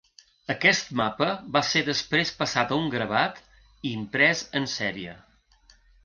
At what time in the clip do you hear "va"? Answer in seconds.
1.57-1.61